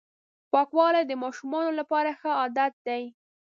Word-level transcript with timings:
پاکوالی 0.51 1.03
د 1.07 1.11
ماشومانو 1.23 1.71
لپاره 1.79 2.11
ښه 2.19 2.29
عادت 2.39 2.73
دی. 2.87 3.03